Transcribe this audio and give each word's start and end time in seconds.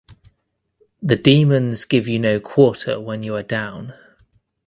The 1.03 1.15
demons 1.15 1.85
give 1.85 2.07
you 2.07 2.17
no 2.17 2.39
quarter 2.39 2.99
when 2.99 3.21
you 3.21 3.35
are 3.35 3.43
down. 3.43 3.93